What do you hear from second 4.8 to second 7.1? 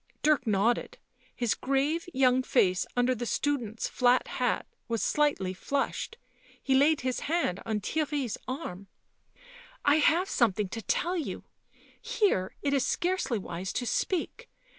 was slightly flushed; he laid